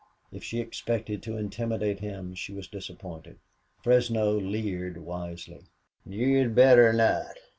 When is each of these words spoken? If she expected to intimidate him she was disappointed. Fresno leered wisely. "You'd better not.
If 0.31 0.43
she 0.43 0.59
expected 0.59 1.21
to 1.21 1.37
intimidate 1.37 1.99
him 1.99 2.33
she 2.33 2.53
was 2.53 2.67
disappointed. 2.67 3.37
Fresno 3.83 4.31
leered 4.33 4.97
wisely. 4.97 5.61
"You'd 6.07 6.55
better 6.55 6.91
not. 6.91 7.37